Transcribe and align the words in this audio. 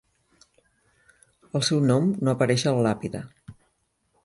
El 1.59 1.67
seu 1.69 1.83
nom 1.91 2.09
no 2.25 2.33
apareix 2.35 2.67
a 2.67 2.75
la 2.79 2.85
làpida. 2.91 3.25